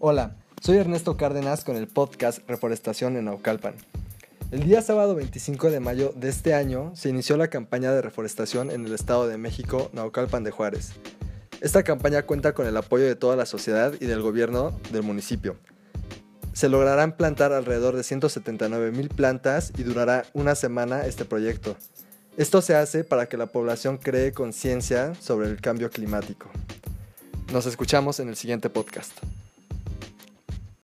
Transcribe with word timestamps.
Hola, 0.00 0.36
soy 0.62 0.76
Ernesto 0.76 1.16
Cárdenas 1.16 1.64
con 1.64 1.74
el 1.74 1.88
podcast 1.88 2.48
Reforestación 2.48 3.16
en 3.16 3.24
Naucalpan. 3.24 3.74
El 4.52 4.62
día 4.62 4.80
sábado 4.80 5.16
25 5.16 5.72
de 5.72 5.80
mayo 5.80 6.12
de 6.14 6.28
este 6.28 6.54
año 6.54 6.92
se 6.94 7.08
inició 7.08 7.36
la 7.36 7.48
campaña 7.48 7.90
de 7.90 8.00
reforestación 8.00 8.70
en 8.70 8.86
el 8.86 8.94
Estado 8.94 9.26
de 9.26 9.38
México, 9.38 9.90
Naucalpan 9.92 10.44
de 10.44 10.52
Juárez. 10.52 10.92
Esta 11.60 11.82
campaña 11.82 12.22
cuenta 12.22 12.52
con 12.52 12.68
el 12.68 12.76
apoyo 12.76 13.06
de 13.06 13.16
toda 13.16 13.34
la 13.34 13.44
sociedad 13.44 13.92
y 13.98 14.06
del 14.06 14.22
gobierno 14.22 14.70
del 14.92 15.02
municipio. 15.02 15.56
Se 16.52 16.68
lograrán 16.68 17.16
plantar 17.16 17.52
alrededor 17.52 17.96
de 17.96 18.04
179 18.04 18.92
mil 18.92 19.08
plantas 19.08 19.72
y 19.76 19.82
durará 19.82 20.26
una 20.32 20.54
semana 20.54 21.06
este 21.06 21.24
proyecto. 21.24 21.74
Esto 22.36 22.62
se 22.62 22.76
hace 22.76 23.02
para 23.02 23.26
que 23.26 23.36
la 23.36 23.46
población 23.46 23.98
cree 23.98 24.30
conciencia 24.30 25.16
sobre 25.16 25.48
el 25.48 25.60
cambio 25.60 25.90
climático. 25.90 26.48
Nos 27.52 27.66
escuchamos 27.66 28.20
en 28.20 28.28
el 28.28 28.36
siguiente 28.36 28.70
podcast. 28.70 29.10